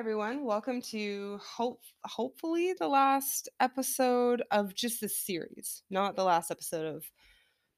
[0.00, 0.46] everyone.
[0.46, 6.86] Welcome to hope hopefully the last episode of just this series, not the last episode
[6.86, 7.04] of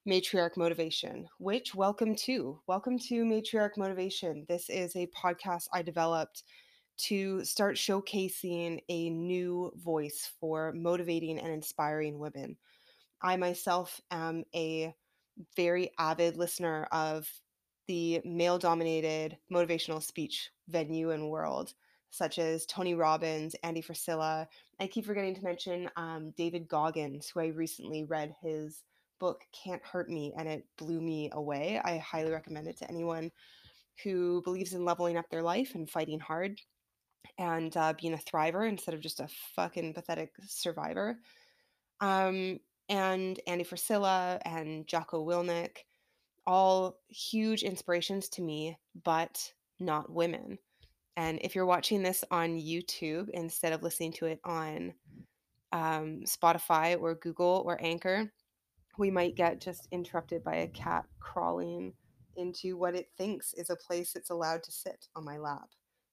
[0.08, 2.60] Matriarch Motivation, which welcome to.
[2.68, 4.46] Welcome to Matriarch Motivation.
[4.48, 6.44] This is a podcast I developed
[6.98, 12.56] to start showcasing a new voice for motivating and inspiring women.
[13.20, 14.94] I myself am a
[15.56, 17.28] very avid listener of
[17.88, 21.74] the male dominated motivational speech venue and world
[22.12, 24.46] such as Tony Robbins, Andy Frisella.
[24.78, 28.82] I keep forgetting to mention um, David Goggins, who I recently read his
[29.18, 31.80] book Can't Hurt Me, and it blew me away.
[31.82, 33.32] I highly recommend it to anyone
[34.04, 36.60] who believes in leveling up their life and fighting hard
[37.38, 41.16] and uh, being a thriver instead of just a fucking pathetic survivor.
[42.02, 45.78] Um, and Andy Frisella and Jocko Willink,
[46.46, 50.58] all huge inspirations to me, but not women.
[51.16, 54.94] And if you're watching this on YouTube instead of listening to it on
[55.72, 58.32] um, Spotify or Google or Anchor,
[58.98, 61.92] we might get just interrupted by a cat crawling
[62.36, 65.68] into what it thinks is a place it's allowed to sit on my lap.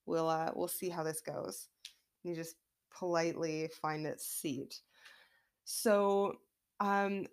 [0.06, 1.68] We'll uh, we'll see how this goes.
[2.24, 2.56] You just
[2.98, 4.82] politely find its seat.
[5.66, 6.34] So
[6.80, 7.28] um,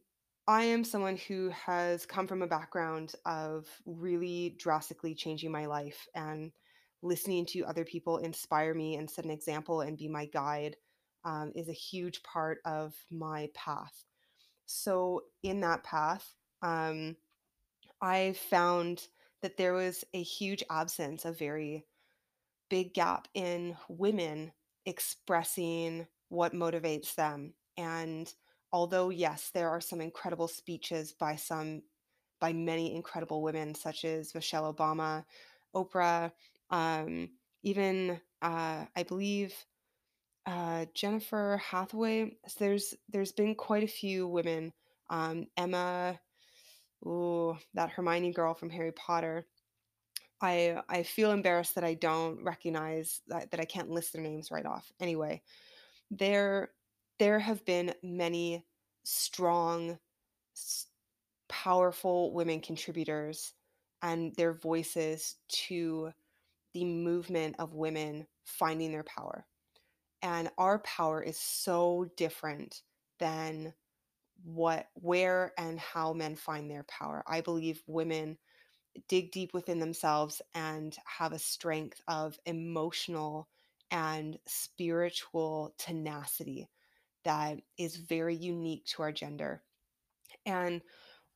[0.47, 6.07] I am someone who has come from a background of really drastically changing my life
[6.15, 6.53] and
[7.07, 10.77] listening to other people inspire me and set an example and be my guide
[11.25, 14.05] um, is a huge part of my path.
[14.67, 17.17] So, in that path, um,
[18.01, 19.07] I found
[19.43, 21.87] that there was a huge absence, a very
[22.69, 24.53] big gap in women
[24.87, 27.55] expressing what motivates them.
[27.77, 28.33] And
[28.73, 31.83] although, yes, there are some incredible speeches by some,
[32.41, 35.25] by many incredible women, such as Michelle Obama,
[35.75, 36.33] Oprah,
[36.71, 37.31] um,
[37.63, 39.55] even uh, I believe
[40.47, 42.37] uh, Jennifer Hathaway.
[42.47, 44.73] So there's there's been quite a few women.
[45.11, 46.19] Um, Emma,
[47.05, 49.47] ooh, that Hermione girl from Harry Potter.
[50.41, 54.51] I I feel embarrassed that I don't recognize that, that I can't list their names
[54.51, 54.91] right off.
[55.01, 55.43] Anyway,
[56.11, 56.71] there
[57.19, 58.65] there have been many
[59.05, 59.99] strong,
[61.49, 63.55] powerful women contributors
[64.03, 66.11] and their voices to
[66.77, 69.47] the movement of women finding their power.
[70.21, 72.83] And our power is so different
[73.19, 73.73] than
[74.45, 77.25] what where and how men find their power.
[77.27, 78.37] I believe women
[79.09, 83.49] dig deep within themselves and have a strength of emotional
[83.91, 86.69] and spiritual tenacity
[87.25, 89.63] that is very unique to our gender.
[90.45, 90.83] And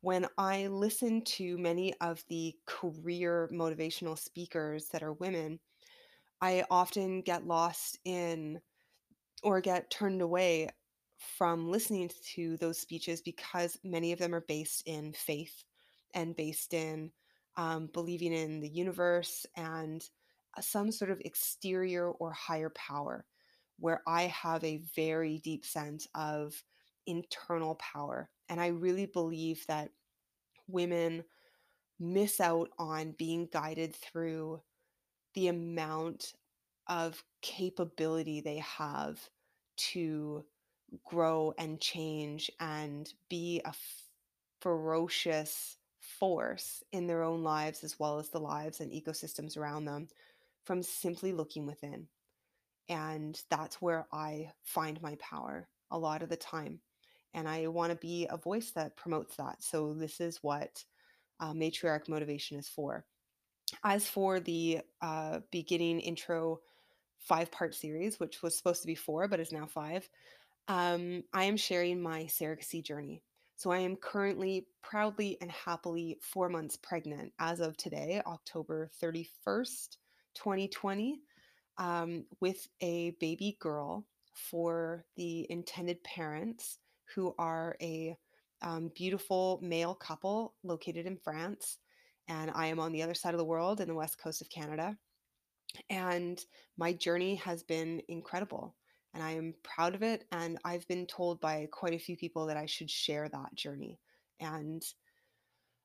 [0.03, 5.61] when I listen to many of the career motivational speakers that are women,
[6.41, 8.61] I often get lost in
[9.43, 10.71] or get turned away
[11.19, 15.65] from listening to those speeches because many of them are based in faith
[16.15, 17.11] and based in
[17.57, 20.03] um, believing in the universe and
[20.57, 23.27] uh, some sort of exterior or higher power,
[23.79, 26.55] where I have a very deep sense of
[27.07, 29.91] internal power and I really believe that
[30.67, 31.25] women
[32.01, 34.61] miss out on being guided through
[35.35, 36.33] the amount
[36.89, 39.21] of capability they have
[39.77, 40.45] to
[41.05, 43.73] grow and change and be a
[44.61, 50.09] ferocious force in their own lives as well as the lives and ecosystems around them
[50.65, 52.09] from simply looking within.
[52.89, 56.81] And that's where I find my power a lot of the time
[57.35, 59.63] and I want to be a voice that promotes that.
[59.63, 60.85] So this is what
[61.39, 63.05] uh, matriarch motivation is for.
[63.85, 66.61] As for the uh, beginning intro
[67.19, 70.09] five part series, which was supposed to be four but is now five,
[70.69, 73.23] um, I am sharing my surrogacy journey.
[73.57, 79.99] So I am currently proudly and happily four months pregnant as of today, October 31st,
[80.35, 81.21] 2020,
[81.77, 86.79] um, with a baby girl for the intended parents
[87.15, 88.17] who are a
[88.63, 91.79] um, beautiful male couple located in France.
[92.29, 94.51] And I am on the other side of the world in the west coast of
[94.51, 94.97] Canada.
[95.89, 96.45] And
[96.77, 98.75] my journey has been incredible.
[99.15, 100.25] And I am proud of it.
[100.31, 103.99] And I've been told by quite a few people that I should share that journey.
[104.39, 104.83] And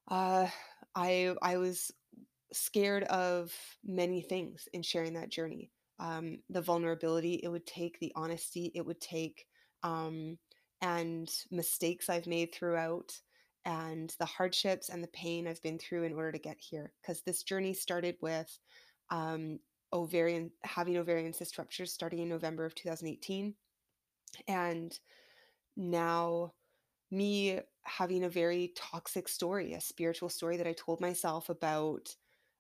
[0.10, 0.48] uh,
[0.96, 1.92] I, I was
[2.54, 3.52] scared of
[3.84, 5.72] many things in sharing that journey.
[6.00, 9.46] Um, the vulnerability it would take, the honesty it would take,
[9.82, 10.38] um,
[10.86, 13.12] and mistakes I've made throughout
[13.66, 16.94] and the hardships and the pain I've been through in order to get here.
[17.02, 18.56] Because this journey started with
[19.10, 19.60] um,
[19.92, 23.56] ovarian having ovarian cyst ruptures starting in November of 2018
[24.48, 25.00] and
[25.76, 26.52] now
[27.10, 32.16] me having a very toxic story, a spiritual story that I told myself about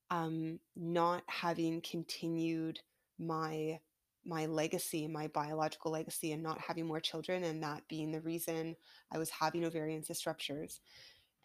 [0.09, 2.79] um, not having continued
[3.19, 3.79] my
[4.25, 8.75] my legacy, my biological legacy, and not having more children, and that being the reason
[9.11, 10.81] I was having ovarian cyst ruptures.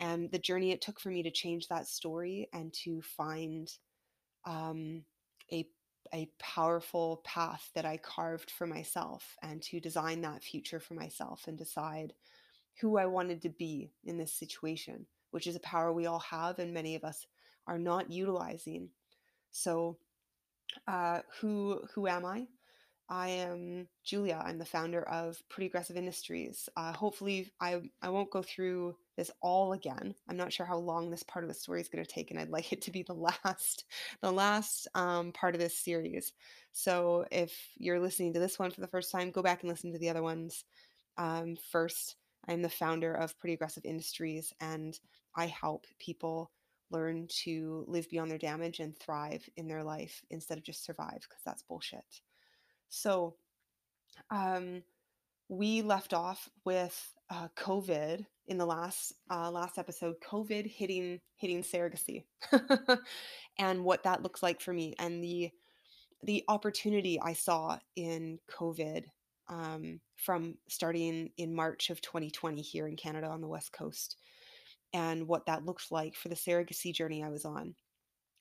[0.00, 3.70] And the journey it took for me to change that story and to find
[4.44, 5.04] um,
[5.52, 5.66] a
[6.12, 11.44] a powerful path that I carved for myself, and to design that future for myself,
[11.46, 12.14] and decide
[12.80, 16.58] who I wanted to be in this situation, which is a power we all have,
[16.58, 17.26] and many of us
[17.66, 18.90] are not utilizing.
[19.52, 19.98] So,
[20.88, 22.46] uh, who who am I?
[23.10, 24.40] I am Julia.
[24.44, 26.68] I'm the founder of Pretty Aggressive Industries.
[26.76, 30.14] Uh, hopefully, I I won't go through this all again.
[30.28, 32.38] I'm not sure how long this part of the story is going to take, and
[32.38, 33.14] I'd like it to be the
[33.44, 33.84] last
[34.22, 36.32] the last um, part of this series.
[36.70, 39.92] So if you're listening to this one for the first time, go back and listen
[39.92, 40.64] to the other ones
[41.18, 42.14] um, first.
[42.48, 44.98] I'm the founder of Pretty Aggressive Industries, and
[45.36, 46.52] I help people
[46.92, 51.18] learn to live beyond their damage and thrive in their life instead of just survive,
[51.22, 52.04] because that's bullshit.
[52.90, 53.34] So,
[54.30, 54.82] um,
[55.48, 60.14] we left off with uh, COVID in the last uh, last episode.
[60.20, 62.24] COVID hitting hitting surrogacy,
[63.58, 65.50] and what that looks like for me, and the
[66.22, 69.04] the opportunity I saw in COVID
[69.48, 74.16] um, from starting in March of 2020 here in Canada on the West Coast,
[74.92, 77.74] and what that looked like for the surrogacy journey I was on.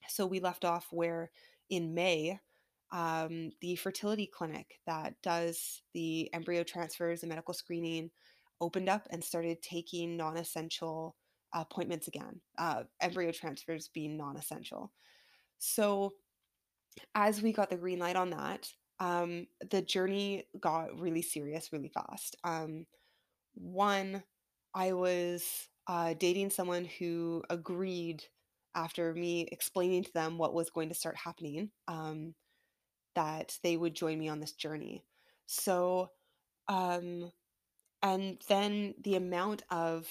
[0.07, 1.31] So we left off where
[1.69, 2.40] in May,
[2.91, 8.09] um, the fertility clinic that does the embryo transfers and medical screening
[8.62, 11.15] opened up and started taking non essential
[11.53, 14.91] appointments again, uh, embryo transfers being non essential.
[15.59, 16.13] So,
[17.15, 18.68] as we got the green light on that,
[19.00, 22.36] um, the journey got really serious really fast.
[22.44, 22.86] Um,
[23.53, 24.24] one,
[24.74, 28.24] I was uh, dating someone who agreed
[28.75, 32.36] after me explaining to them what was going to start happening um,
[33.19, 35.04] that they would join me on this journey.
[35.45, 36.12] So,
[36.69, 37.33] um,
[38.01, 40.07] and then the amount of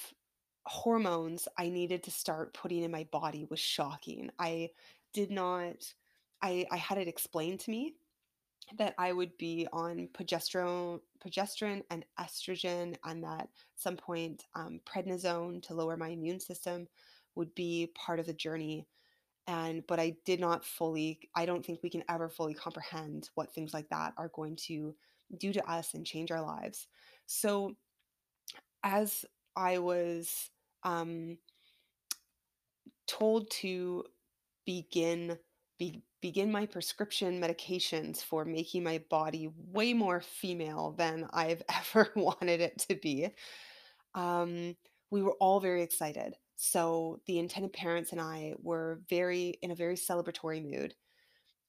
[0.67, 4.29] hormones I needed to start putting in my body was shocking.
[4.37, 4.69] I
[5.11, 5.91] did not,
[6.43, 7.95] I, I had it explained to me
[8.77, 14.81] that I would be on progesterone, progesterone and estrogen, and that at some point um,
[14.85, 16.87] prednisone to lower my immune system
[17.33, 18.85] would be part of the journey.
[19.49, 21.19] And but I did not fully.
[21.35, 24.95] I don't think we can ever fully comprehend what things like that are going to
[25.39, 26.85] do to us and change our lives.
[27.25, 27.73] So,
[28.83, 29.25] as
[29.55, 30.51] I was
[30.83, 31.39] um,
[33.07, 34.03] told to
[34.67, 35.39] begin
[35.79, 41.63] be, begin my prescription medications for making my body way more female than I've
[41.95, 43.29] ever wanted it to be.
[44.13, 44.75] Um,
[45.09, 46.35] we were all very excited.
[46.61, 50.93] So the intended parents and I were very in a very celebratory mood.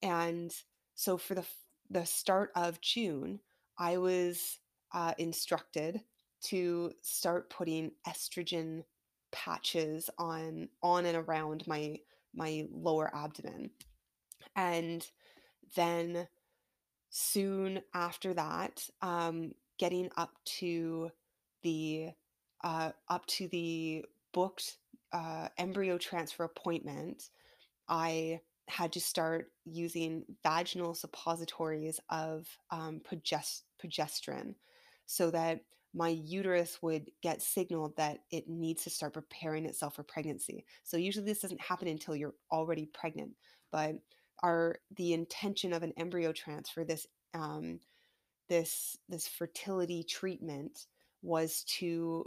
[0.03, 0.53] And
[0.95, 1.45] so for the
[1.91, 3.41] the start of June,
[3.79, 4.59] I was
[4.93, 6.01] uh, instructed
[6.43, 8.83] to start putting estrogen
[9.33, 11.99] patches on on and around my
[12.35, 13.71] my lower abdomen
[14.57, 15.07] and
[15.77, 16.27] then
[17.11, 21.11] soon after that, um, getting up to
[21.63, 22.09] the
[22.63, 24.77] uh, up to the booked
[25.13, 27.31] uh, embryo transfer appointment,
[27.89, 34.55] I had to start using vaginal suppositories of um, progest- progesterone
[35.07, 35.61] so that
[35.93, 40.65] my uterus would get signaled that it needs to start preparing itself for pregnancy.
[40.85, 43.33] So usually this doesn't happen until you're already pregnant,
[43.73, 43.97] but
[44.43, 47.81] are the intention of an embryo transfer this um,
[48.49, 50.87] this this fertility treatment
[51.23, 52.25] was to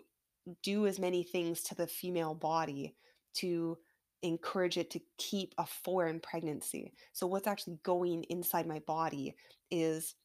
[0.61, 2.95] do as many things to the female body
[3.35, 3.77] to
[4.21, 6.93] encourage it to keep a foreign pregnancy.
[7.11, 9.35] So what's actually going inside my body
[9.69, 10.15] is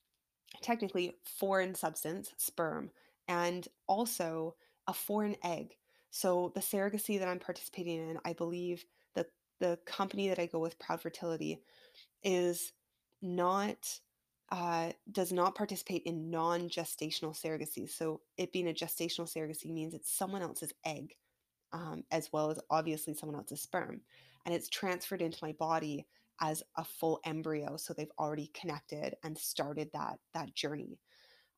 [0.62, 2.90] technically foreign substance, sperm,
[3.26, 4.54] and also
[4.86, 5.74] a foreign egg.
[6.10, 8.84] So the surrogacy that I'm participating in, I believe
[9.14, 9.26] that
[9.60, 11.60] the company that I go with, Proud Fertility,
[12.22, 12.72] is
[13.20, 14.00] not
[14.50, 17.88] uh, does not participate in non-gestational surrogacy.
[17.90, 21.14] So it being a gestational surrogacy means it's someone else's egg,
[21.72, 24.00] um, as well as obviously someone else's sperm,
[24.46, 26.06] and it's transferred into my body
[26.40, 27.76] as a full embryo.
[27.76, 30.98] So they've already connected and started that that journey,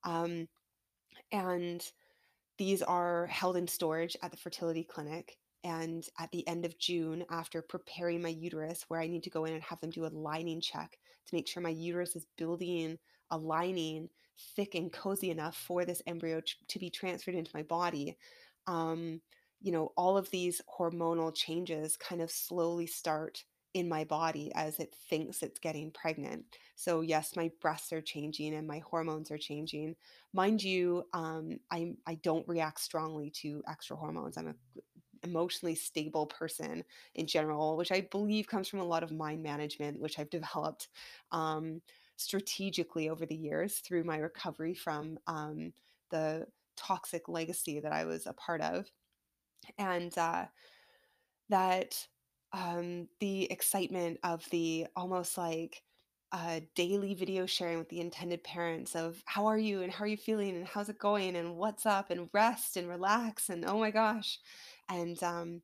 [0.05, 0.49] um,
[1.31, 1.85] and
[2.59, 7.25] these are held in storage at the fertility clinic And at the end of June,
[7.31, 10.09] after preparing my uterus, where I need to go in and have them do a
[10.09, 12.99] lining check to make sure my uterus is building
[13.31, 14.09] a lining
[14.57, 18.17] thick and cozy enough for this embryo t- to be transferred into my body.
[18.67, 19.21] Um,
[19.61, 24.81] you know, all of these hormonal changes kind of slowly start in my body as
[24.81, 26.45] it thinks it's getting pregnant.
[26.75, 29.95] So yes, my breasts are changing and my hormones are changing.
[30.33, 34.37] Mind you, um, I I don't react strongly to extra hormones.
[34.37, 34.55] I'm a
[35.23, 36.85] emotionally stable person
[37.15, 40.89] in general, which I believe comes from a lot of mind management, which I've developed
[41.33, 41.83] um,
[42.17, 45.73] strategically over the years through my recovery from um,
[46.11, 46.47] the
[46.77, 48.91] toxic legacy that I was a part of.
[49.79, 50.47] And uh,
[51.51, 52.07] that
[52.53, 55.83] um, the excitement of the almost like
[56.33, 59.83] uh, daily video sharing with the intended parents of how are you?
[59.83, 60.57] And how are you feeling?
[60.57, 61.35] And how's it going?
[61.37, 62.11] And what's up?
[62.11, 64.39] And rest and relax and oh my gosh
[64.91, 65.63] and um,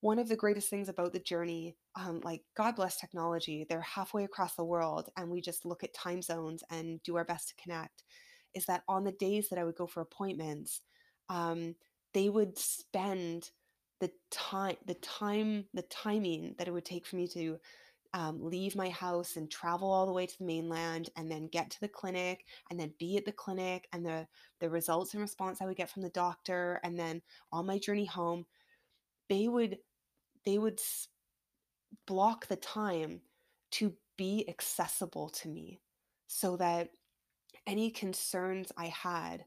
[0.00, 4.24] one of the greatest things about the journey, um, like God bless technology, they're halfway
[4.24, 7.62] across the world and we just look at time zones and do our best to
[7.62, 8.04] connect,
[8.54, 10.80] is that on the days that I would go for appointments,
[11.28, 11.74] um,
[12.14, 13.50] they would spend
[14.00, 17.58] the time, the time, the timing that it would take for me to
[18.12, 21.70] um, leave my house and travel all the way to the mainland and then get
[21.70, 24.26] to the clinic and then be at the clinic and the
[24.58, 27.22] the results and response I would get from the doctor and then
[27.52, 28.46] on my journey home
[29.30, 29.78] they would
[30.44, 30.80] they would
[32.06, 33.22] block the time
[33.70, 35.80] to be accessible to me
[36.26, 36.90] so that
[37.66, 39.44] any concerns I had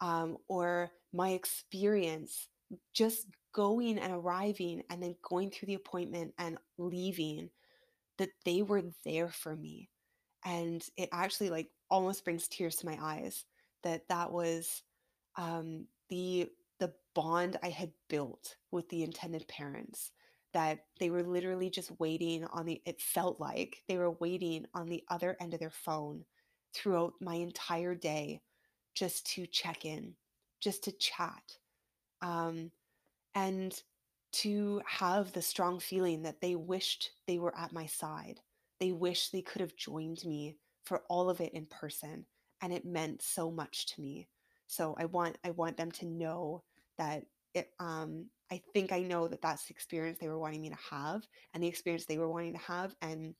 [0.00, 2.48] um, or my experience
[2.92, 7.50] just going and arriving and then going through the appointment and leaving
[8.18, 9.88] that they were there for me.
[10.44, 13.44] And it actually like almost brings tears to my eyes
[13.82, 14.82] that that was
[15.36, 16.48] um, the
[16.80, 20.12] the bond I had built with the intended parents
[20.52, 24.86] that they were literally just waiting on the it felt like they were waiting on
[24.86, 26.24] the other end of their phone
[26.74, 28.40] throughout my entire day
[28.94, 30.14] just to check in
[30.60, 31.58] just to chat
[32.22, 32.70] um,
[33.34, 33.82] and
[34.32, 38.40] to have the strong feeling that they wished they were at my side.
[38.80, 42.26] They wished they could have joined me for all of it in person
[42.62, 44.26] and it meant so much to me
[44.66, 46.62] so i want i want them to know
[46.98, 50.68] that it um I think I know that that's the experience they were wanting me
[50.68, 53.34] to have and the experience they were wanting to have and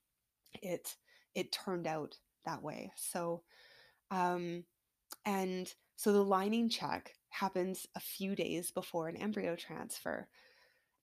[0.63, 0.97] it
[1.35, 2.17] it turned out
[2.47, 2.93] that way.
[2.97, 3.43] So
[4.11, 4.65] um
[5.25, 10.29] and so the lining check happens a few days before an embryo transfer.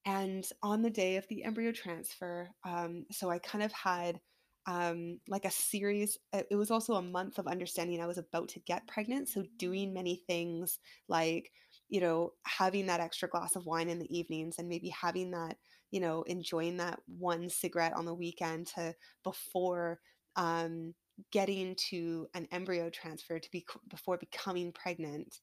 [0.06, 4.20] And on the day of the embryo transfer, um, so I kind of had
[4.68, 6.18] um, like a series.
[6.34, 9.30] It was also a month of understanding I was about to get pregnant.
[9.30, 11.52] So doing many things like,
[11.90, 15.58] you know, having that extra glass of wine in the evenings and maybe having that,
[15.90, 20.00] you know, enjoying that one cigarette on the weekend to before
[20.36, 20.94] um,
[21.32, 25.40] getting to an embryo transfer to be before becoming pregnant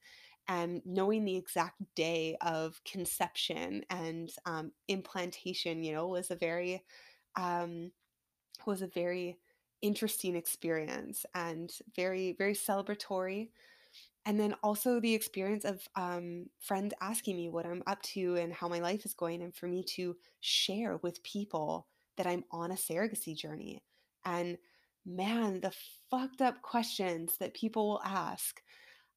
[0.48, 6.82] and knowing the exact day of conception and um, implantation, you know, was a very
[7.36, 7.90] um,
[8.66, 9.38] was a very
[9.82, 13.50] interesting experience and very very celebratory.
[14.26, 18.52] And then also the experience of um, friends asking me what i'm up to and
[18.52, 21.86] how my life is going and for me to share with people
[22.16, 23.82] that i'm on a surrogacy journey.
[24.24, 24.58] And
[25.06, 25.72] man the
[26.10, 28.60] fucked up questions that people will ask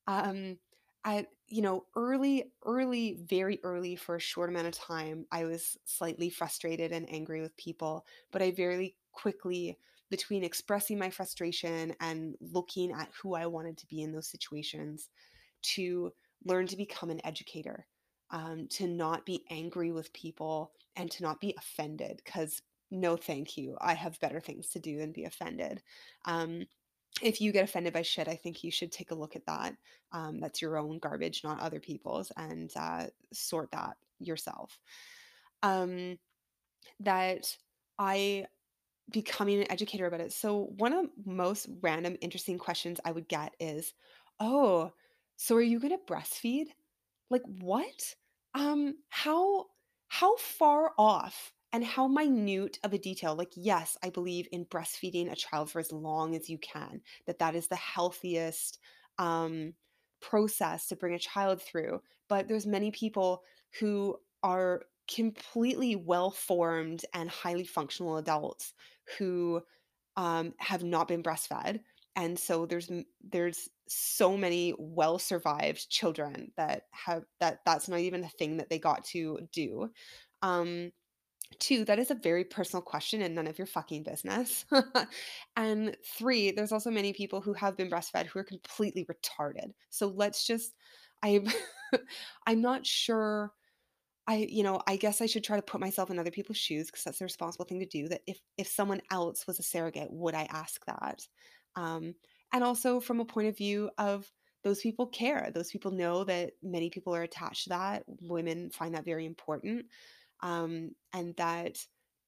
[0.07, 0.57] um,
[1.03, 5.77] I, you know, early, early, very early for a short amount of time, I was
[5.85, 9.77] slightly frustrated and angry with people, but I very quickly,
[10.09, 15.09] between expressing my frustration and looking at who I wanted to be in those situations,
[15.61, 16.11] to
[16.43, 17.85] learn to become an educator,
[18.31, 23.57] um, to not be angry with people and to not be offended, because no, thank
[23.57, 23.77] you.
[23.79, 25.81] I have better things to do than be offended.
[26.25, 26.65] Um,
[27.21, 29.75] if you get offended by shit, I think you should take a look at that.
[30.11, 34.77] Um, that's your own garbage, not other people's, and uh, sort that yourself.
[35.63, 36.17] Um,
[36.99, 37.55] that
[37.97, 38.45] I
[39.09, 40.33] becoming an educator about it.
[40.33, 43.93] So one of the most random, interesting questions I would get is,
[44.39, 44.93] "Oh,
[45.37, 46.67] so are you going to breastfeed?"
[47.29, 48.15] Like what?
[48.53, 49.67] Um, how
[50.07, 53.35] how far off and how minute of a detail?
[53.35, 57.39] Like, yes, I believe in breastfeeding a child for as long as you can, that
[57.39, 58.79] that is the healthiest
[59.17, 59.73] um,
[60.19, 62.01] process to bring a child through.
[62.27, 63.43] But there's many people
[63.79, 68.73] who are completely well formed and highly functional adults
[69.17, 69.61] who
[70.17, 71.79] um, have not been breastfed
[72.17, 72.91] and so there's
[73.31, 78.69] there's so many well survived children that have that that's not even a thing that
[78.69, 79.89] they got to do
[80.41, 80.91] Um,
[81.59, 84.65] two, that is a very personal question and none of your fucking business.
[85.57, 89.71] and three, there's also many people who have been breastfed who are completely retarded.
[89.89, 90.73] So let's just,
[91.23, 91.47] I'm
[92.47, 93.51] I'm not sure
[94.27, 96.87] I you know, I guess I should try to put myself in other people's shoes
[96.87, 100.11] because that's the responsible thing to do, that if if someone else was a surrogate,
[100.11, 101.27] would I ask that?
[101.75, 102.15] Um,
[102.53, 104.31] and also from a point of view of
[104.63, 105.51] those people care.
[105.53, 108.03] Those people know that many people are attached to that.
[108.21, 109.87] Women find that very important.
[110.41, 111.77] Um, and that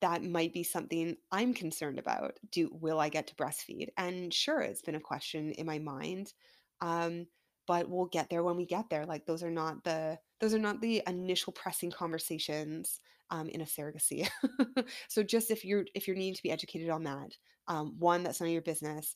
[0.02, 2.38] that might be something I'm concerned about.
[2.52, 3.90] Do will I get to breastfeed?
[3.98, 6.34] And sure, it's been a question in my mind.
[6.82, 7.28] Um,
[7.68, 9.06] but we'll get there when we get there.
[9.06, 13.66] Like those are not the those are not the initial pressing conversations um, in a
[13.66, 14.28] surrogacy.
[15.08, 17.36] so just if you're if you're needing to be educated on that,
[17.68, 19.16] um, one that's none of your business.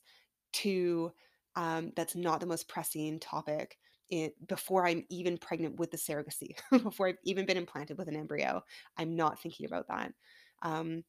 [0.52, 1.12] Two,
[1.56, 3.76] um, that's not the most pressing topic.
[4.46, 8.62] Before I'm even pregnant with the surrogacy, before I've even been implanted with an embryo,
[8.96, 10.12] I'm not thinking about that.
[10.62, 11.04] Um,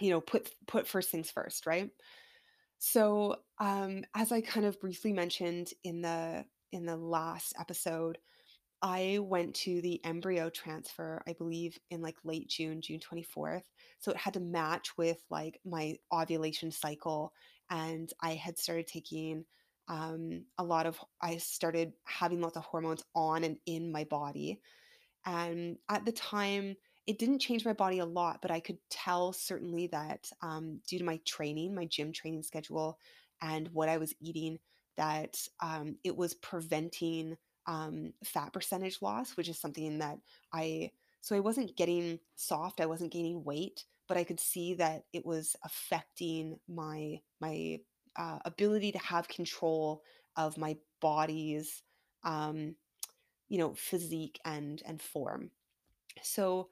[0.00, 1.90] you know, put put first things first, right?
[2.78, 8.18] So, um, as I kind of briefly mentioned in the in the last episode,
[8.80, 13.64] I went to the embryo transfer, I believe in like late June, June 24th.
[13.98, 17.32] So it had to match with like my ovulation cycle.
[17.70, 19.44] And I had started taking
[19.88, 24.60] um, a lot of, I started having lots of hormones on and in my body.
[25.26, 26.76] And at the time,
[27.08, 30.98] it didn't change my body a lot, but I could tell certainly that um, due
[30.98, 32.98] to my training, my gym training schedule,
[33.40, 34.58] and what I was eating,
[34.98, 37.36] that um, it was preventing
[37.66, 40.18] um, fat percentage loss, which is something that
[40.52, 40.90] I,
[41.20, 45.24] so I wasn't getting soft, I wasn't gaining weight, but I could see that it
[45.24, 47.78] was affecting my, my
[48.16, 50.02] uh, ability to have control
[50.36, 51.82] of my body's,
[52.24, 52.74] um,
[53.48, 55.50] you know, physique and, and form.
[56.22, 56.68] So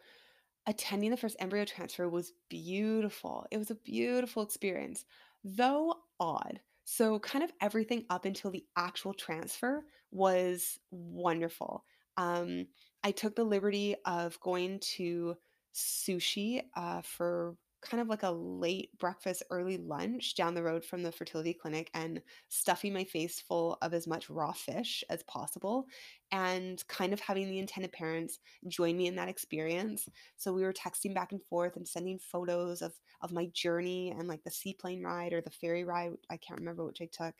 [0.67, 3.47] attending the first embryo transfer was beautiful.
[3.51, 5.05] It was a beautiful experience,
[5.45, 6.61] though odd.
[6.89, 11.85] So, kind of everything up until the actual transfer was wonderful.
[12.17, 12.69] Um,
[13.03, 15.37] I took the liberty of going to
[15.75, 21.03] sushi uh, for kind of like a late breakfast, early lunch down the road from
[21.03, 25.87] the fertility clinic and stuffing my face full of as much raw fish as possible
[26.33, 30.09] and kind of having the intended parents join me in that experience.
[30.37, 34.27] So we were texting back and forth and sending photos of of my journey and
[34.29, 36.13] like the seaplane ride or the ferry ride.
[36.31, 37.35] I can't remember which I took.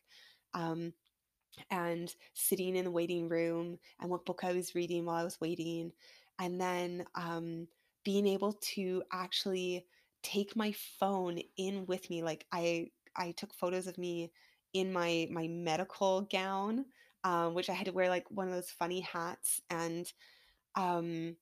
[0.55, 0.93] Um,
[1.71, 5.41] and sitting in the waiting room and what book I was reading while I was
[5.41, 5.93] waiting.
[6.39, 7.67] And then um,
[8.05, 9.87] being able to actually
[10.27, 12.23] take my phone in with me.
[12.23, 14.33] Like I I took photos of me
[14.73, 16.87] in my my medical gown,
[17.25, 20.13] um, which I had to wear like one of those funny hats and
[20.75, 21.37] um,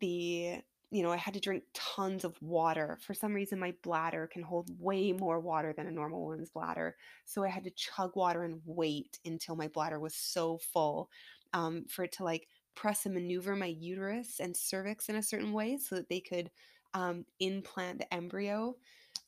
[0.00, 0.58] the
[0.92, 2.96] you know, I had to drink tons of water.
[3.02, 6.96] For some reason, my bladder can hold way more water than a normal woman's bladder.
[7.24, 11.10] So I had to chug water and wait until my bladder was so full
[11.52, 12.46] um, for it to like
[12.76, 16.50] press and maneuver my uterus and cervix in a certain way so that they could
[16.96, 18.74] um, implant the embryo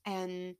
[0.06, 0.54] and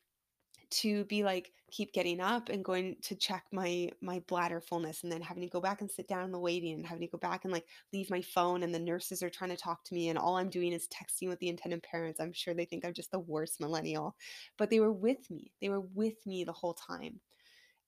[0.70, 5.10] to be like keep getting up and going to check my my bladder fullness and
[5.10, 7.16] then having to go back and sit down in the waiting and having to go
[7.16, 10.10] back and like leave my phone and the nurses are trying to talk to me
[10.10, 12.20] and all I'm doing is texting with the intended parents.
[12.20, 14.14] I'm sure they think I'm just the worst millennial,
[14.58, 15.50] but they were with me.
[15.62, 17.20] They were with me the whole time.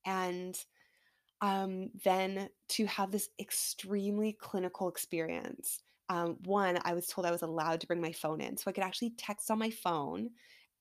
[0.07, 0.59] And
[1.43, 7.43] um, then to have this extremely clinical experience um, one, I was told I was
[7.43, 8.57] allowed to bring my phone in.
[8.57, 10.31] So I could actually text on my phone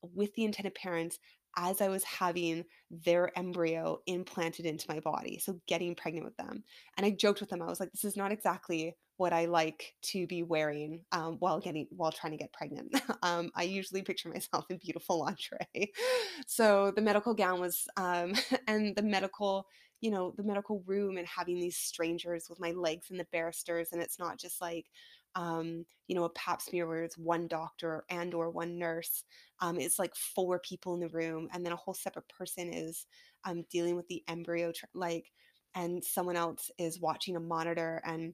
[0.02, 1.20] with the intended parents
[1.56, 5.40] as I was having their embryo implanted into my body.
[5.40, 6.64] So getting pregnant with them.
[6.98, 9.94] And I joked with them, I was like, this is not exactly what I like
[10.04, 13.00] to be wearing um, while getting while trying to get pregnant.
[13.22, 15.92] um, I usually picture myself in beautiful lingerie.
[16.48, 18.34] so the medical gown was um,
[18.68, 19.68] and the medical
[20.02, 23.90] you know the medical room and having these strangers with my legs in the barristers
[23.92, 24.86] and it's not just like
[25.36, 29.24] um, you know, a pap smear where it's one doctor and or one nurse.
[29.62, 33.06] Um, it's like four people in the room, and then a whole separate person is
[33.46, 35.32] um, dealing with the embryo, like,
[35.76, 38.34] and someone else is watching a monitor, and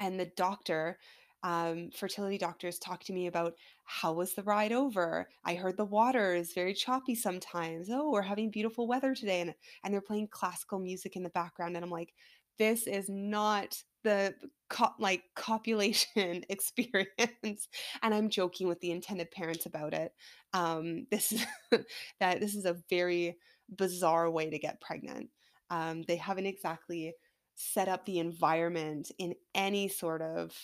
[0.00, 0.98] and the doctor.
[1.42, 5.28] Um, fertility doctors talk to me about how was the ride over.
[5.44, 7.88] I heard the water is very choppy sometimes.
[7.90, 11.76] Oh, we're having beautiful weather today, and and they're playing classical music in the background,
[11.76, 12.14] and I'm like,
[12.58, 14.34] this is not the
[14.70, 17.68] co- like copulation experience
[18.02, 20.12] and i'm joking with the intended parents about it
[20.54, 21.44] um, this is
[22.20, 23.36] that this is a very
[23.76, 25.28] bizarre way to get pregnant
[25.70, 27.12] um, they haven't exactly
[27.56, 30.54] set up the environment in any sort of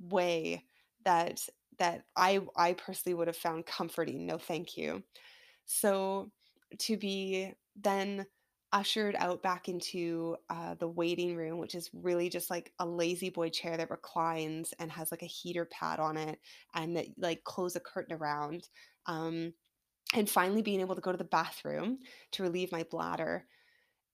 [0.00, 0.64] way
[1.04, 1.46] that
[1.78, 4.26] that I I personally would have found comforting.
[4.26, 5.02] No, thank you.
[5.66, 6.30] So
[6.80, 8.26] to be then
[8.74, 13.30] ushered out back into uh, the waiting room, which is really just like a lazy
[13.30, 16.38] boy chair that reclines and has like a heater pad on it,
[16.74, 18.68] and that like close a curtain around.
[19.06, 19.54] Um,
[20.14, 21.98] and finally being able to go to the bathroom
[22.32, 23.46] to relieve my bladder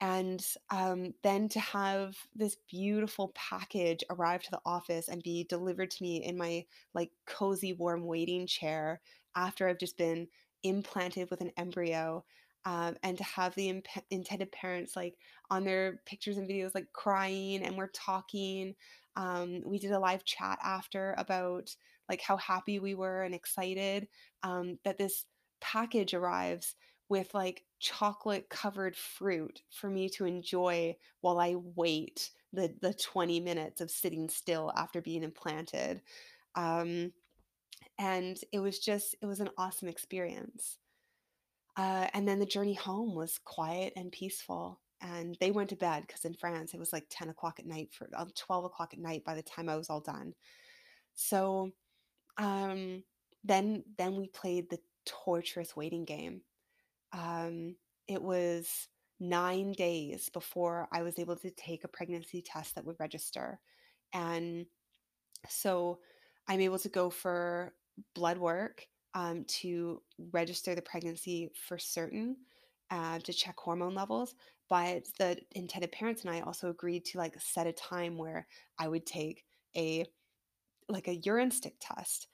[0.00, 5.90] and um, then to have this beautiful package arrive to the office and be delivered
[5.90, 9.00] to me in my like cozy warm waiting chair
[9.36, 10.26] after i've just been
[10.62, 12.24] implanted with an embryo
[12.64, 15.16] um, and to have the imp- intended parents like
[15.50, 18.74] on their pictures and videos like crying and we're talking
[19.16, 21.74] um, we did a live chat after about
[22.08, 24.08] like how happy we were and excited
[24.42, 25.24] um, that this
[25.60, 26.74] package arrives
[27.08, 33.40] with like chocolate covered fruit for me to enjoy while I wait the the 20
[33.40, 36.02] minutes of sitting still after being implanted.
[36.54, 37.12] Um,
[37.98, 40.78] and it was just it was an awesome experience.
[41.76, 44.80] Uh, and then the journey home was quiet and peaceful.
[45.02, 47.88] And they went to bed because in France it was like 10 o'clock at night
[47.92, 50.34] for uh, 12 o'clock at night by the time I was all done.
[51.14, 51.70] So
[52.36, 53.02] um,
[53.44, 56.42] then then we played the torturous waiting game
[57.12, 57.76] um,
[58.08, 62.96] it was nine days before I was able to take a pregnancy test that would
[62.98, 63.60] register.
[64.12, 64.66] And
[65.48, 65.98] so
[66.48, 67.74] I'm able to go for
[68.14, 72.36] blood work um, to register the pregnancy for certain,
[72.90, 74.34] uh, to check hormone levels.
[74.68, 78.46] But the intended parents and I also agreed to like set a time where
[78.78, 79.44] I would take
[79.76, 80.06] a
[80.88, 82.28] like a urine stick test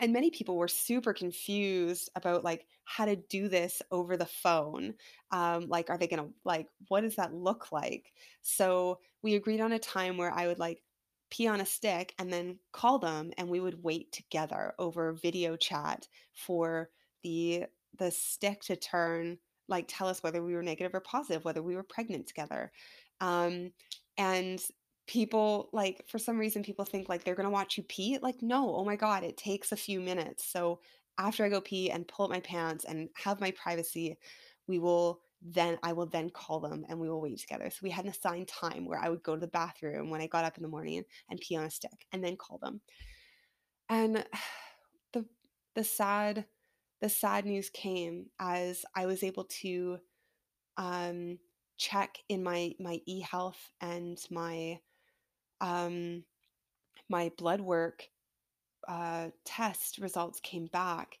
[0.00, 4.94] and many people were super confused about like how to do this over the phone
[5.30, 9.72] um, like are they gonna like what does that look like so we agreed on
[9.72, 10.82] a time where i would like
[11.32, 15.56] pee on a stick and then call them and we would wait together over video
[15.56, 16.90] chat for
[17.22, 17.64] the
[17.98, 21.74] the stick to turn like tell us whether we were negative or positive whether we
[21.74, 22.70] were pregnant together.
[23.22, 23.72] Um,
[24.18, 24.62] and
[25.06, 28.18] people like for some reason people think like they're going to watch you pee?
[28.20, 30.44] Like no oh my god it takes a few minutes.
[30.44, 30.80] So
[31.18, 34.18] after i go pee and pull up my pants and have my privacy
[34.66, 37.68] we will then i will then call them and we will wait together.
[37.70, 40.26] So we had an assigned time where i would go to the bathroom when i
[40.26, 42.80] got up in the morning and pee on a stick and then call them.
[43.88, 44.24] And
[45.12, 45.26] the
[45.74, 46.46] the sad
[47.00, 49.98] the sad news came as i was able to
[50.76, 51.38] um
[51.76, 54.78] check in my my e-health and my
[55.60, 56.24] um,
[57.08, 58.04] my blood work
[58.88, 61.18] uh, test results came back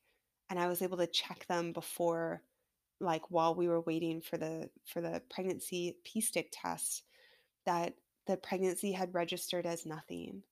[0.50, 2.42] and I was able to check them before
[3.02, 7.02] like while we were waiting for the for the pregnancy pee stick test
[7.66, 7.94] that
[8.26, 10.42] the pregnancy had registered as nothing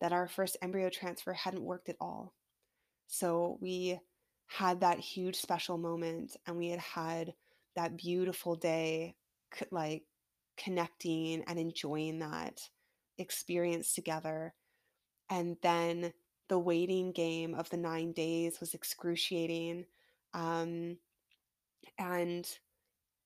[0.00, 2.34] that our first embryo transfer hadn't worked at all
[3.06, 3.98] so we
[4.46, 7.34] had that huge special moment and we had had
[7.74, 9.14] that beautiful day
[9.70, 10.04] like
[10.56, 12.60] connecting and enjoying that
[13.18, 14.54] experience together.
[15.30, 16.12] And then
[16.48, 19.86] the waiting game of the nine days was excruciating.
[20.34, 20.98] Um,
[21.98, 22.48] and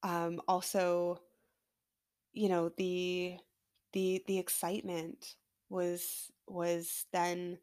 [0.02, 1.20] um, also,
[2.32, 3.36] you know, the
[3.92, 5.36] the the excitement
[5.68, 7.58] was was then,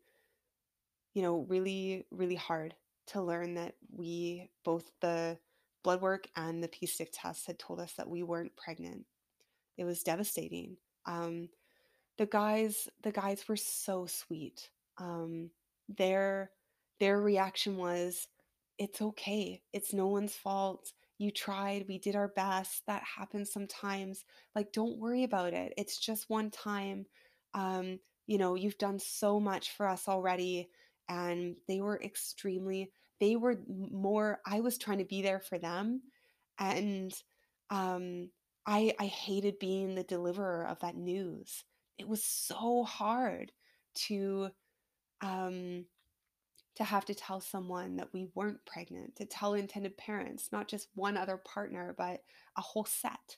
[1.13, 2.75] you know, really really hard
[3.07, 5.38] to learn that we both the
[5.83, 9.05] blood work and the pee stick tests had told us that we weren't pregnant.
[9.77, 10.77] It was devastating.
[11.05, 11.49] Um,
[12.17, 14.69] the guys the guys were so sweet.
[14.97, 15.51] Um,
[15.88, 16.51] their
[16.99, 18.27] their reaction was,
[18.77, 19.61] "It's okay.
[19.73, 20.93] It's no one's fault.
[21.17, 21.87] You tried.
[21.87, 22.83] We did our best.
[22.87, 24.23] That happens sometimes.
[24.55, 25.73] Like, don't worry about it.
[25.77, 27.05] It's just one time.
[27.53, 30.69] Um, you know, you've done so much for us already."
[31.09, 32.91] And they were extremely.
[33.19, 34.41] They were more.
[34.45, 36.01] I was trying to be there for them,
[36.59, 37.13] and
[37.69, 38.29] um,
[38.65, 41.63] I I hated being the deliverer of that news
[41.97, 43.51] it was so hard
[43.95, 44.49] to
[45.21, 45.85] um
[46.77, 50.89] to have to tell someone that we weren't pregnant, to tell intended parents, not just
[50.95, 52.21] one other partner, but
[52.55, 53.37] a whole set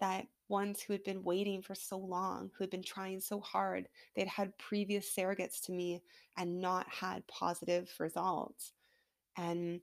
[0.00, 3.88] that ones who had been waiting for so long, who had been trying so hard,
[4.14, 6.02] they'd had previous surrogates to me
[6.36, 8.72] and not had positive results.
[9.36, 9.80] And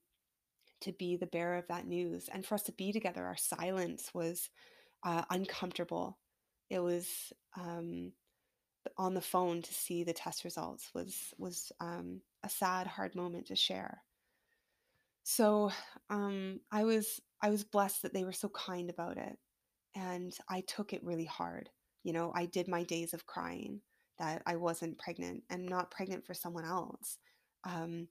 [0.81, 4.11] to be the bearer of that news and for us to be together, our silence
[4.13, 4.49] was
[5.03, 6.17] uh, uncomfortable
[6.73, 8.11] it was um,
[8.97, 13.47] on the phone to see the test results was was um, a sad, hard moment
[13.47, 14.03] to share.
[15.23, 15.71] So
[16.09, 19.37] um, I was I was blessed that they were so kind about it,
[19.95, 21.69] and I took it really hard.
[22.03, 23.81] You know, I did my days of crying,
[24.19, 27.17] that I wasn't pregnant and not pregnant for someone else.
[27.63, 28.07] Um,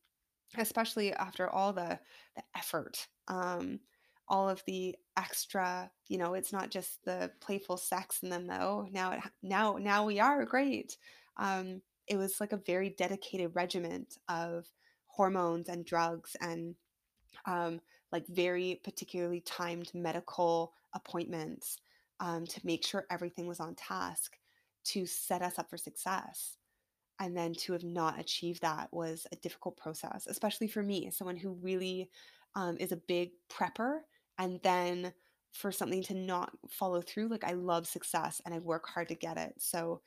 [0.59, 1.99] especially after all the
[2.37, 3.81] the effort, um,
[4.29, 8.89] all of the extra, you know, it's not just the playful sex in them though.
[8.91, 10.97] Now it now now we are great.
[11.37, 14.67] Um, it was like a very dedicated regiment of
[15.07, 16.75] hormones and drugs and
[17.47, 17.81] um,
[18.11, 21.79] like very particularly timed medical appointments
[22.21, 24.39] um, to make sure everything was on task
[24.85, 26.57] to set us up for success.
[27.21, 31.37] And then to have not achieved that was a difficult process, especially for me, someone
[31.37, 32.11] who really
[32.57, 34.01] um, is a big prepper.
[34.43, 35.13] And then
[35.53, 39.15] for something to not follow through, like I love success and I work hard to
[39.15, 39.55] get it.
[39.59, 40.01] So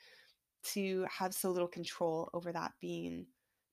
[0.73, 3.27] to have so little control over that being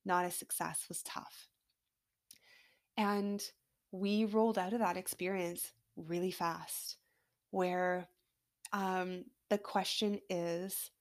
[0.05, 1.48] not a success was tough.
[2.96, 3.42] And
[3.90, 6.96] we rolled out of that experience really fast,
[7.51, 8.07] where
[8.72, 10.92] um, the question is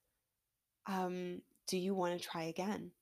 [0.88, 2.93] um, do you want to try again?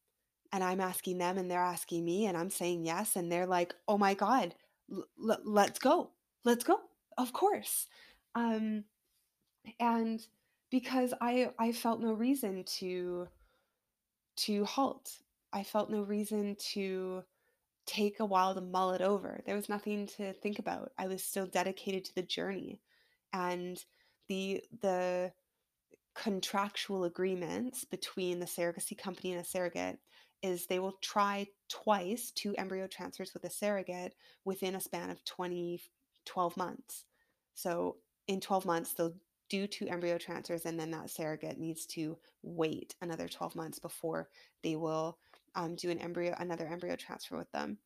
[0.51, 3.15] And I'm asking them, and they're asking me, and I'm saying yes.
[3.15, 4.55] And they're like, oh my God,
[4.91, 6.11] l- l- let's go.
[6.43, 6.79] Let's go.
[7.17, 7.87] Of course.
[8.35, 8.85] Um,
[9.79, 10.25] and
[10.71, 13.27] because I, I felt no reason to
[14.37, 15.11] to halt.
[15.51, 17.23] I felt no reason to
[17.85, 19.41] take a while to mull it over.
[19.45, 20.91] There was nothing to think about.
[20.97, 22.79] I was still dedicated to the journey.
[23.33, 23.83] And
[24.27, 25.33] the the
[26.15, 29.99] contractual agreements between the surrogacy company and a surrogate
[30.41, 35.23] is they will try twice two embryo transfers with a surrogate within a span of
[35.25, 35.81] 20
[36.29, 37.05] 12 months.
[37.53, 39.15] So in 12 months they'll
[39.49, 44.29] do two embryo transfers and then that surrogate needs to wait another 12 months before
[44.63, 45.17] they will
[45.55, 47.77] um, do an embryo another embryo transfer with them.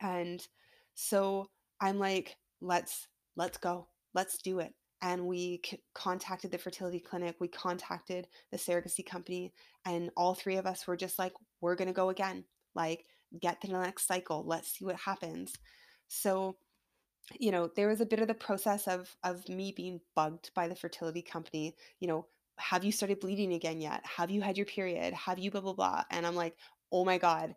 [0.00, 0.46] And
[0.94, 1.50] so
[1.80, 3.88] i'm like let's let's go.
[4.14, 4.72] Let's do it.
[5.02, 7.36] And we c- contacted the fertility clinic.
[7.38, 9.52] We contacted the surrogacy company
[9.84, 12.44] and all three of us were just like we're to go again.
[12.74, 13.04] Like
[13.40, 14.44] get to the next cycle.
[14.46, 15.52] Let's see what happens.
[16.08, 16.56] So
[17.38, 20.68] you know there was a bit of the process of of me being bugged by
[20.68, 22.26] the fertility company you know
[22.58, 24.02] have you started bleeding again yet?
[24.04, 25.12] Have you had your period?
[25.14, 26.02] Have you blah blah blah?
[26.10, 26.56] And i'm like
[26.92, 27.54] oh my god.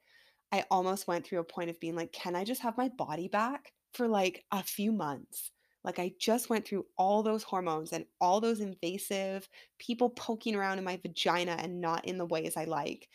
[0.52, 3.28] I almost went through a point of being like can i just have my body
[3.28, 5.52] back for like a few months?
[5.84, 10.78] Like i just went through all those hormones and all those invasive people poking around
[10.80, 13.08] in my vagina and not in the ways i like.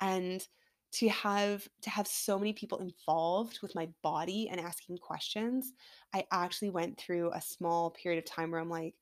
[0.00, 0.46] And
[0.90, 5.72] to have to have so many people involved with my body and asking questions
[6.14, 8.94] i actually went through a small period of time where i'm like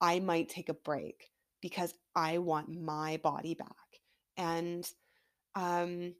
[0.00, 1.30] i might take a break
[1.60, 3.68] because i want my body back.
[4.36, 4.88] And
[5.54, 6.14] um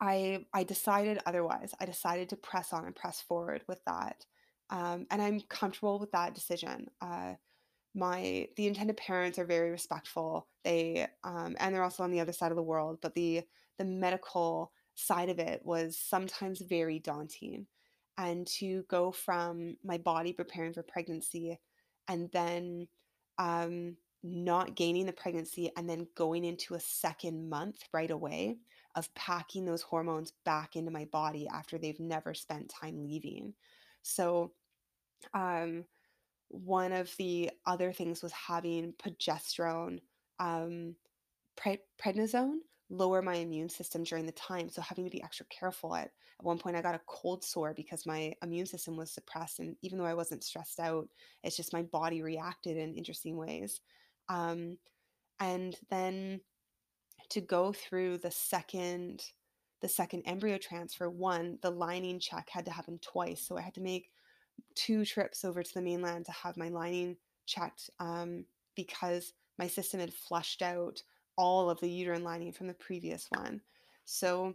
[0.00, 1.74] i i decided otherwise.
[1.80, 4.24] I decided to press on and press forward with that
[4.70, 6.88] um, and i'm comfortable with that decision.
[7.00, 7.34] Uh,
[7.94, 10.48] my the intended parents are very respectful.
[10.64, 13.42] They um, and they're also on the other side of the world but the
[13.78, 17.66] the medical side of it was sometimes very daunting
[18.16, 21.58] and to go from my body preparing for pregnancy
[22.08, 22.86] and then
[23.38, 28.56] um, not gaining the pregnancy and then going into a second month right away
[28.94, 33.52] of packing those hormones back into my body after they've never spent time leaving.
[34.02, 34.52] So
[35.32, 35.84] um,
[36.48, 39.98] one of the other things was having progesterone,
[40.38, 40.94] um,
[41.56, 42.58] pre- prednisone
[42.90, 44.68] lower my immune system during the time.
[44.68, 45.94] So having to be extra careful.
[45.94, 46.12] At, at
[46.44, 49.60] one point, I got a cold sore because my immune system was suppressed.
[49.60, 51.08] And even though I wasn't stressed out,
[51.42, 53.80] it's just my body reacted in interesting ways.
[54.28, 54.78] Um,
[55.40, 56.40] and then
[57.30, 59.22] to go through the second
[59.80, 63.74] the second embryo transfer one the lining check had to happen twice so i had
[63.74, 64.10] to make
[64.74, 67.16] two trips over to the mainland to have my lining
[67.46, 68.44] checked um,
[68.76, 71.02] because my system had flushed out
[71.36, 73.60] all of the uterine lining from the previous one.
[74.04, 74.54] So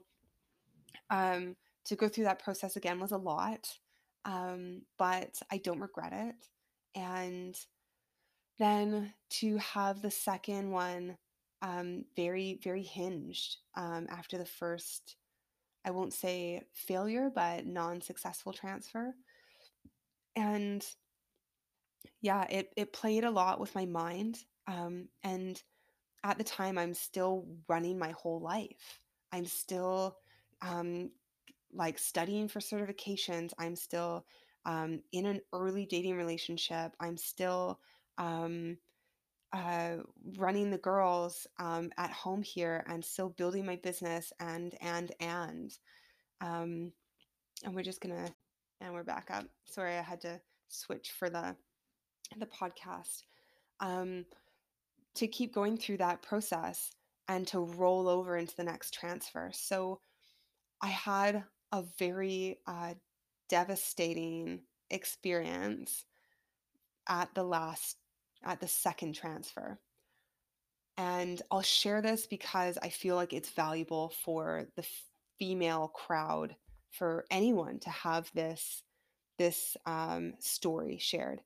[1.09, 3.67] um, to go through that process again was a lot,
[4.25, 6.35] um, but I don't regret it.
[6.95, 7.55] And
[8.57, 11.17] then to have the second one
[11.61, 15.15] um, very, very hinged um, after the first,
[15.85, 19.13] I won't say failure, but non successful transfer
[20.39, 20.85] and
[22.21, 24.39] yeah, it it played a lot with my mind.
[24.67, 25.61] Um, and
[26.23, 29.01] at the time, I'm still running my whole life.
[29.31, 30.17] I'm still
[30.61, 31.11] um,
[31.73, 33.51] like studying for certifications.
[33.57, 34.25] I'm still
[34.65, 36.93] um, in an early dating relationship.
[36.99, 37.79] I'm still
[38.17, 38.77] um,
[39.53, 39.97] uh,
[40.37, 45.77] running the girls um, at home here and still building my business and and and
[46.41, 46.91] um,
[47.63, 48.27] and we're just gonna
[48.81, 49.45] and we're back up.
[49.65, 51.55] Sorry, I had to switch for the
[52.37, 53.23] the podcast.
[53.79, 54.25] Um,
[55.19, 56.91] to keep going through that process
[57.27, 59.51] and to roll over into the next transfer.
[59.53, 59.99] So
[60.81, 62.95] I had a very uh,
[63.49, 66.05] devastating experience
[67.07, 67.97] at the last,
[68.43, 69.77] at the second transfer.
[70.97, 74.85] And I'll share this because I feel like it's valuable for the
[75.37, 76.55] female crowd,
[76.91, 78.83] for anyone to have this
[79.37, 81.41] this um, story shared.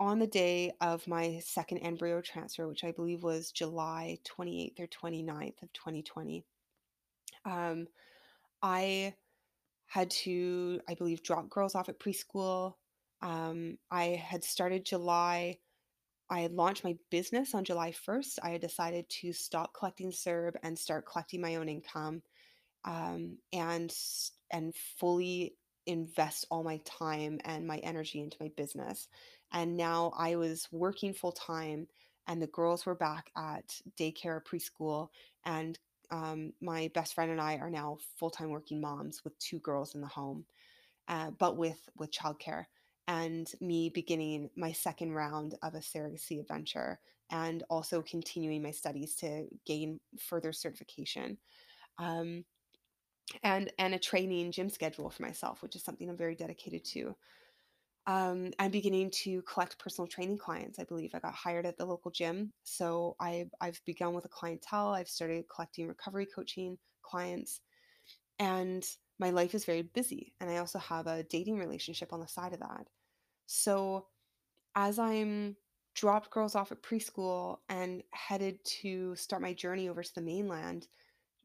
[0.00, 4.86] On the day of my second embryo transfer, which I believe was July 28th or
[4.88, 6.44] 29th of 2020,
[7.44, 7.86] um,
[8.62, 9.14] I
[9.86, 12.74] had to, I believe, drop girls off at preschool.
[13.22, 15.58] Um, I had started July
[16.30, 18.38] I had launched my business on July 1st.
[18.42, 22.22] I had decided to stop collecting CERB and start collecting my own income
[22.84, 23.94] um, and
[24.52, 29.08] and fully invest all my time and my energy into my business.
[29.52, 31.88] And now I was working full time,
[32.26, 35.08] and the girls were back at daycare, preschool,
[35.44, 35.78] and
[36.10, 39.94] um, my best friend and I are now full time working moms with two girls
[39.94, 40.44] in the home,
[41.08, 42.66] uh, but with with childcare
[43.08, 49.14] and me beginning my second round of a surrogacy adventure and also continuing my studies
[49.16, 51.36] to gain further certification
[51.98, 52.44] um,
[53.42, 57.14] and and a training gym schedule for myself which is something i'm very dedicated to
[58.10, 61.84] um, i'm beginning to collect personal training clients i believe i got hired at the
[61.84, 67.60] local gym so I, i've begun with a clientele i've started collecting recovery coaching clients
[68.38, 68.84] and
[69.18, 72.52] my life is very busy and i also have a dating relationship on the side
[72.52, 72.86] of that
[73.46, 74.06] so
[74.76, 75.56] as I'm
[75.94, 80.86] dropped girls off at preschool and headed to start my journey over to the mainland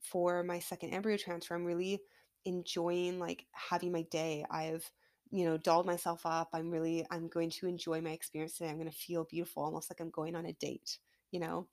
[0.02, 2.00] for my second embryo transfer, I'm really
[2.46, 4.46] enjoying like having my day.
[4.52, 4.90] I've
[5.36, 6.50] you know dolled myself up.
[6.54, 8.70] I'm really I'm going to enjoy my experience today.
[8.70, 11.00] I'm going to feel beautiful, almost like I'm going on a date,
[11.32, 11.68] you know.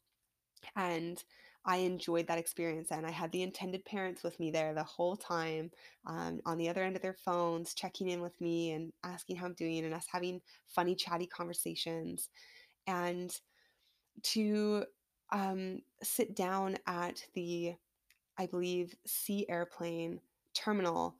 [0.77, 1.23] And
[1.65, 2.91] I enjoyed that experience.
[2.91, 5.71] And I had the intended parents with me there the whole time
[6.07, 9.47] um, on the other end of their phones, checking in with me and asking how
[9.47, 12.29] I'm doing and us having funny, chatty conversations.
[12.89, 13.33] And
[14.25, 14.85] to
[15.31, 17.75] um, sit down at the,
[18.39, 20.21] I believe, Sea Airplane
[20.55, 21.17] terminal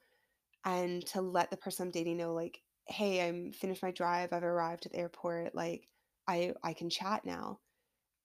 [0.65, 4.43] and to let the person I'm dating know, like, hey, I'm finished my drive, I've
[4.43, 5.89] arrived at the airport, like,
[6.29, 7.59] I, I can chat now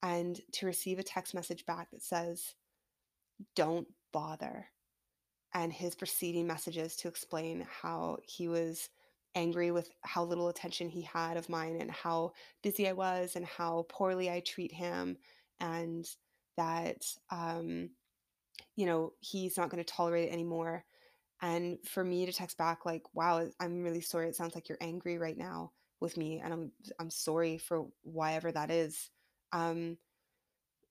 [0.03, 2.53] and to receive a text message back that says,
[3.55, 4.67] Don't bother.
[5.53, 8.89] And his preceding messages to explain how he was
[9.35, 12.31] angry with how little attention he had of mine and how
[12.63, 15.17] busy I was and how poorly I treat him
[15.59, 16.05] and
[16.57, 17.91] that um,
[18.75, 20.83] you know he's not going to tolerate it anymore
[21.41, 24.77] and for me to text back like wow i'm really sorry it sounds like you're
[24.81, 29.09] angry right now with me and i'm i'm sorry for whatever that is
[29.51, 29.97] um,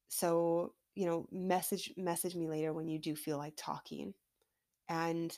[0.09, 4.15] so, you know, message message me later when you do feel like talking.
[4.89, 5.37] And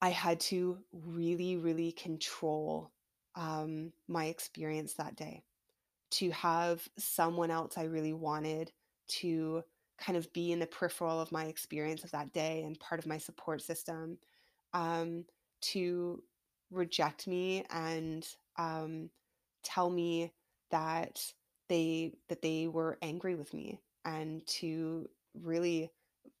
[0.00, 2.92] I had to really, really control
[3.34, 5.42] um, my experience that day.
[6.12, 8.70] To have someone else I really wanted
[9.08, 9.62] to
[10.04, 13.06] kind of be in the peripheral of my experience of that day and part of
[13.06, 14.18] my support system,
[14.72, 15.24] um,
[15.60, 16.22] to
[16.70, 19.10] reject me and um,
[19.62, 20.32] tell me
[20.70, 21.24] that
[21.68, 25.08] they that they were angry with me and to
[25.40, 25.90] really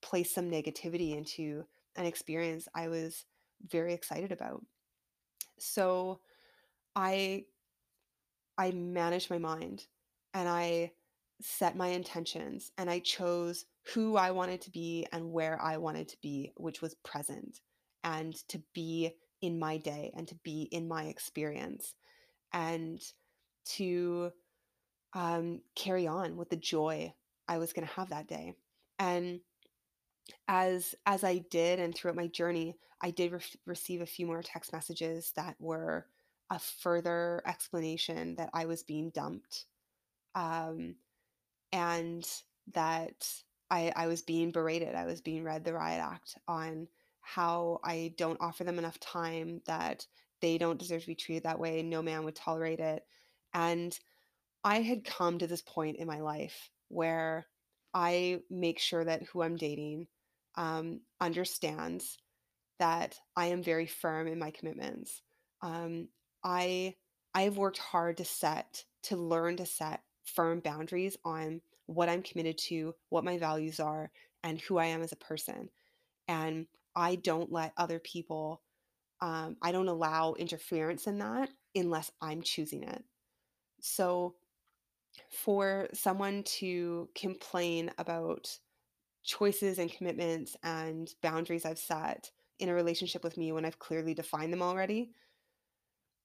[0.00, 1.64] place some negativity into
[1.96, 3.24] an experience I was
[3.70, 4.64] very excited about.
[5.58, 6.20] So
[6.96, 7.44] I
[8.58, 9.86] I managed my mind
[10.34, 10.92] and I
[11.42, 16.08] set my intentions and I chose who I wanted to be and where I wanted
[16.08, 17.60] to be, which was present
[18.04, 21.94] and to be in my day and to be in my experience
[22.52, 23.00] and
[23.64, 24.30] to
[25.14, 27.12] um, carry on with the joy
[27.48, 28.54] I was going to have that day.
[28.98, 29.40] And
[30.48, 34.42] as as I did and throughout my journey, I did re- receive a few more
[34.42, 36.06] text messages that were
[36.50, 39.64] a further explanation that I was being dumped,
[40.34, 40.96] um,
[41.72, 42.28] and
[42.74, 43.28] that
[43.70, 44.94] I, I was being berated.
[44.94, 46.88] I was being read the riot act on
[47.20, 50.06] how I don't offer them enough time, that
[50.40, 51.82] they don't deserve to be treated that way.
[51.82, 53.04] No man would tolerate it,
[53.54, 53.98] and
[54.64, 57.46] I had come to this point in my life where
[57.94, 60.06] I make sure that who I'm dating
[60.56, 62.18] um, understands
[62.78, 65.22] that I am very firm in my commitments.
[65.60, 66.08] Um,
[66.44, 66.96] I
[67.34, 72.22] I have worked hard to set to learn to set firm boundaries on what I'm
[72.22, 74.10] committed to, what my values are,
[74.42, 75.68] and who I am as a person.
[76.28, 78.62] And I don't let other people.
[79.20, 83.04] Um, I don't allow interference in that unless I'm choosing it.
[83.80, 84.34] So
[85.30, 88.48] for someone to complain about
[89.24, 94.14] choices and commitments and boundaries I've set in a relationship with me when I've clearly
[94.14, 95.10] defined them already,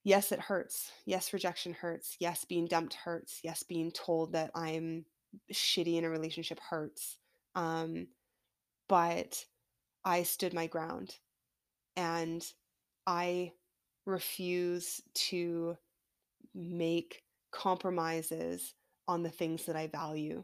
[0.07, 0.93] yes, it hurts.
[1.05, 2.15] Yes, rejection hurts.
[2.21, 3.41] Yes, being dumped hurts.
[3.43, 5.03] Yes, being told that I'm
[5.51, 7.17] shitty in a relationship hurts.
[7.55, 8.07] Um,
[8.87, 9.43] but
[10.05, 11.15] I stood my ground
[11.97, 12.45] and
[13.05, 13.51] I
[14.05, 15.77] refuse to
[16.55, 18.75] make compromises
[19.09, 20.43] on the things that I value.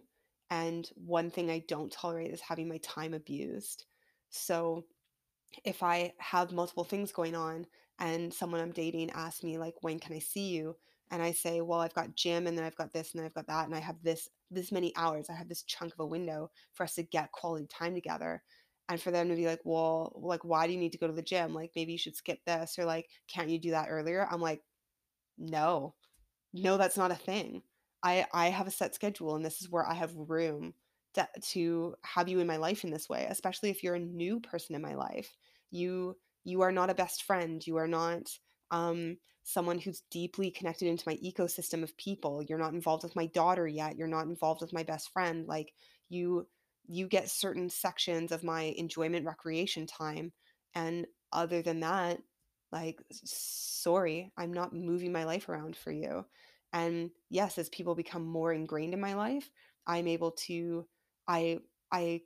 [0.49, 3.85] And one thing I don't tolerate is having my time abused.
[4.29, 4.83] So
[5.63, 7.65] if I have multiple things going on
[7.99, 10.75] and someone I'm dating asks me like when can I see you?
[11.11, 13.47] And I say well I've got gym and then I've got this and I've got
[13.47, 15.29] that and I have this this many hours.
[15.29, 18.43] I have this chunk of a window for us to get quality time together.
[18.89, 21.13] And for them to be like well like why do you need to go to
[21.13, 21.53] the gym?
[21.53, 24.27] Like maybe you should skip this or like can't you do that earlier?
[24.29, 24.61] I'm like
[25.37, 25.95] no.
[26.53, 27.63] No, that's not a thing.
[28.03, 30.73] I I have a set schedule and this is where I have room
[31.15, 34.39] to, to have you in my life in this way, especially if you're a new
[34.39, 35.35] person in my life.
[35.71, 37.65] You you are not a best friend.
[37.65, 38.29] You are not
[38.71, 42.43] um, someone who's deeply connected into my ecosystem of people.
[42.43, 43.97] You're not involved with my daughter yet.
[43.97, 45.47] You're not involved with my best friend.
[45.47, 45.73] Like
[46.09, 46.47] you
[46.87, 50.33] you get certain sections of my enjoyment recreation time
[50.75, 52.19] and other than that
[52.71, 56.25] like sorry i'm not moving my life around for you
[56.73, 59.49] and yes as people become more ingrained in my life
[59.87, 60.85] i'm able to
[61.27, 61.57] i
[61.91, 62.21] i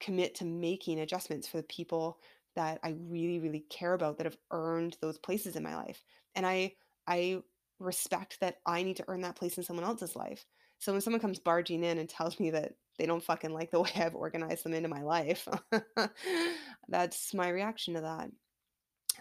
[0.00, 2.18] commit to making adjustments for the people
[2.54, 6.02] that i really really care about that have earned those places in my life
[6.34, 6.72] and i
[7.06, 7.40] i
[7.78, 10.44] respect that i need to earn that place in someone else's life
[10.78, 13.80] so when someone comes barging in and tells me that they don't fucking like the
[13.80, 15.48] way i've organized them into my life
[16.88, 18.30] that's my reaction to that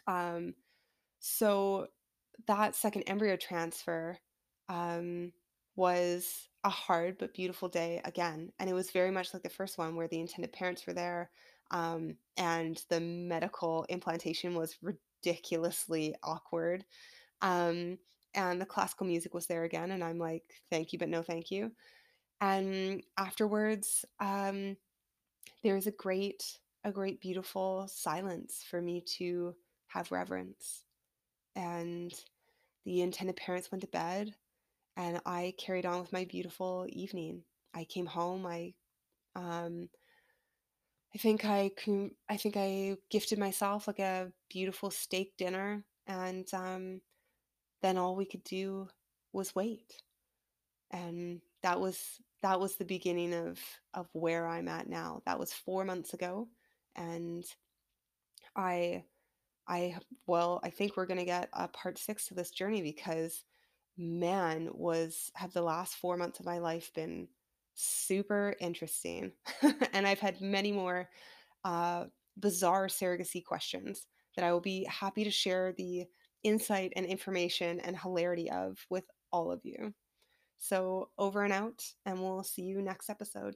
[0.07, 0.53] um,
[1.19, 1.87] so
[2.47, 4.17] that second embryo transfer
[4.69, 5.31] um,
[5.75, 8.51] was a hard but beautiful day again.
[8.59, 11.29] And it was very much like the first one where the intended parents were there
[11.71, 16.85] um, and the medical implantation was ridiculously awkward.
[17.41, 17.97] Um,
[18.35, 19.91] and the classical music was there again.
[19.91, 21.71] And I'm like, thank you, but no thank you.
[22.41, 24.77] And afterwards, um,
[25.63, 29.55] there was a great, a great, beautiful silence for me to
[29.87, 30.83] have reverence.
[31.55, 32.13] And
[32.85, 34.35] the intended parents went to bed,
[34.95, 37.43] and I carried on with my beautiful evening.
[37.73, 38.45] I came home.
[38.45, 38.73] I,
[39.35, 39.89] um,
[41.13, 41.71] I think I,
[42.29, 47.01] I think I gifted myself like a beautiful steak dinner, and um,
[47.81, 48.89] then all we could do
[49.33, 50.01] was wait.
[50.91, 53.59] And that was that was the beginning of
[53.93, 55.21] of where I'm at now.
[55.25, 56.47] That was four months ago,
[56.95, 57.45] and
[58.55, 59.03] I
[59.67, 59.97] I
[60.27, 63.45] well, I think we're to get a part 6 to this journey because
[63.97, 67.29] man, was have the last 4 months of my life been
[67.79, 69.31] super interesting.
[69.93, 71.09] and I've had many more
[71.63, 72.05] uh,
[72.37, 76.05] bizarre surrogacy questions that I will be happy to share the
[76.43, 79.93] insight and information and hilarity of with all of you.
[80.57, 83.55] So, over and out, and we'll see you next episode.